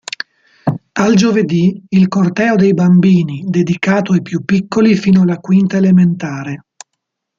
Al 0.93 1.13
giovedì 1.13 1.79
il 1.89 2.07
"Corteo 2.07 2.55
dei 2.55 2.73
bambini", 2.73 3.43
dedicato 3.47 4.13
ai 4.13 4.23
più 4.23 4.43
piccoli 4.43 4.95
fino 4.95 5.21
alla 5.21 5.37
quinta 5.37 5.77
elementare. 5.77 6.65